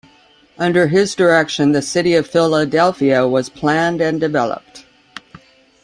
Under 0.57 0.87
his 0.87 1.13
direction, 1.13 1.73
the 1.73 1.81
city 1.83 2.15
of 2.15 2.25
Philadelphia 2.25 3.27
was 3.27 3.49
planned 3.49 4.01
and 4.01 4.19
developed. 4.19 4.83